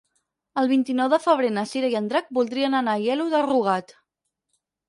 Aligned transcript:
El 0.61 0.69
vint-i-nou 0.71 1.11
de 1.13 1.19
febrer 1.25 1.51
na 1.57 1.65
Cira 1.73 1.91
i 1.93 1.97
en 2.01 2.09
Drac 2.13 2.33
voldrien 2.39 2.79
anar 2.81 2.97
a 2.97 3.03
Aielo 3.05 3.29
de 3.35 3.43
Rugat. 3.49 3.95